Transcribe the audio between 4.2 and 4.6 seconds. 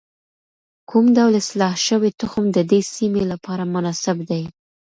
دی؟